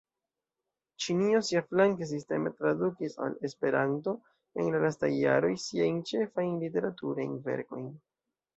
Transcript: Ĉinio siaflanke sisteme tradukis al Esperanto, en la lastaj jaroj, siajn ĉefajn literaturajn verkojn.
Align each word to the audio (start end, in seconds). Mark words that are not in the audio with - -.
Ĉinio 1.03 1.41
siaflanke 1.49 2.07
sisteme 2.11 2.53
tradukis 2.61 3.17
al 3.27 3.37
Esperanto, 3.49 4.15
en 4.63 4.73
la 4.77 4.81
lastaj 4.87 5.13
jaroj, 5.19 5.53
siajn 5.67 6.03
ĉefajn 6.11 6.59
literaturajn 6.67 7.41
verkojn. 7.53 7.89